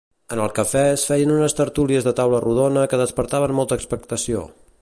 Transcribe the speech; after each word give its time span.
En 0.35 0.39
el 0.45 0.53
cafè 0.59 0.81
es 0.93 1.03
feien 1.09 1.33
unes 1.35 1.55
tertúlies 1.59 2.09
de 2.09 2.15
taula 2.21 2.41
rodona 2.49 2.89
que 2.93 3.03
despertaven 3.05 3.57
molta 3.59 3.83
expectació. 3.83 4.47